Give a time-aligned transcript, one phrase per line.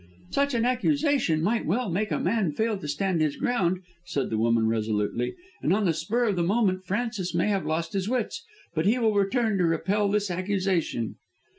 [0.31, 4.37] "Such an accusation might well make a man fail to stand his ground," said the
[4.39, 8.43] woman resolutely, "and on the spur of the moment Francis may have lost his wits.
[8.73, 11.17] But he will return to repel this accusation."